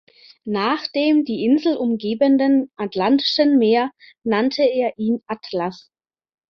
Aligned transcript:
Nach 0.47 0.87
dem 0.87 1.25
die 1.25 1.45
Insel 1.45 1.77
umgebenden 1.77 2.71
atlantischen 2.75 3.59
Meer 3.59 3.91
nannte 4.23 4.63
er 4.63 4.97
ihn 4.97 5.21
Atlas. 5.27 5.91